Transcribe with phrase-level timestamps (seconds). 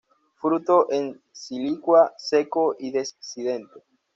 [0.39, 3.83] Fruto en silicua, seco y dehiscente.